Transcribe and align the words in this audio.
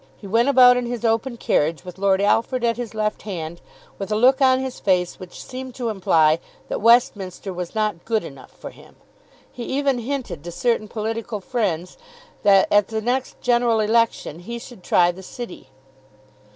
He 0.17 0.25
went 0.25 0.49
about 0.49 0.77
in 0.77 0.87
his 0.87 1.05
open 1.05 1.37
carriage, 1.37 1.85
with 1.85 1.99
Lord 1.99 2.21
Alfred 2.21 2.63
at 2.63 2.75
his 2.75 2.95
left 2.95 3.21
hand, 3.21 3.61
with 3.99 4.11
a 4.11 4.15
look 4.15 4.41
on 4.41 4.57
his 4.59 4.79
face 4.79 5.19
which 5.19 5.43
seemed 5.45 5.75
to 5.75 5.89
imply 5.89 6.39
that 6.69 6.81
Westminster 6.81 7.53
was 7.53 7.75
not 7.75 8.03
good 8.03 8.23
enough 8.23 8.49
for 8.49 8.71
him. 8.71 8.95
He 9.51 9.61
even 9.63 9.99
hinted 9.99 10.43
to 10.43 10.51
certain 10.51 10.87
political 10.87 11.39
friends 11.39 11.99
that 12.41 12.67
at 12.71 12.87
the 12.87 12.99
next 12.99 13.39
general 13.41 13.79
election 13.79 14.39
he 14.39 14.57
should 14.57 14.81
try 14.81 15.11
the 15.11 15.21
City. 15.21 15.69